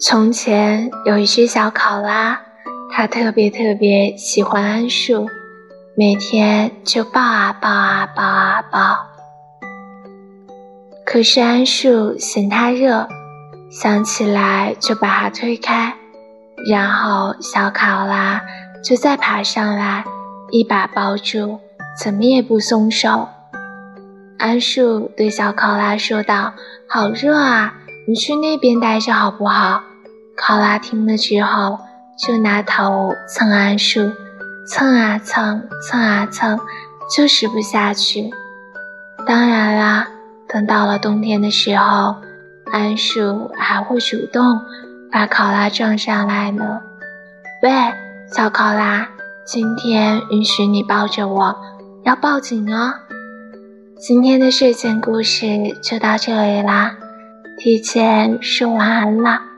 [0.00, 2.40] 从前有一只小考拉，
[2.90, 5.28] 它特别特别喜欢桉树，
[5.96, 8.96] 每天就抱啊抱啊抱啊抱。
[11.06, 13.06] 可是桉树嫌它热，
[13.70, 15.94] 想起来就把它推开，
[16.68, 18.40] 然后小考拉
[18.82, 20.04] 就再爬上来，
[20.50, 21.60] 一把抱住，
[22.02, 23.28] 怎么也不松手。
[24.38, 26.54] 桉树对小考拉说道
[26.88, 27.74] ：“好热啊，
[28.06, 29.82] 你去那边待着好不好？”
[30.36, 31.78] 考拉听了之后，
[32.18, 34.10] 就拿头蹭桉树，
[34.66, 36.58] 蹭啊蹭，蹭啊蹭，
[37.14, 38.30] 就是不下去。
[39.26, 40.08] 当然啦，
[40.48, 42.16] 等到了冬天的时候，
[42.72, 44.60] 桉树还会主动
[45.12, 46.80] 把考拉撞上来呢。
[47.62, 47.70] 喂，
[48.34, 49.08] 小考拉，
[49.44, 51.54] 今天允许你抱着我，
[52.04, 52.94] 要抱紧哦。
[54.00, 55.46] 今天的睡前故事
[55.80, 56.96] 就到这里啦，
[57.62, 59.51] 提前说晚安了。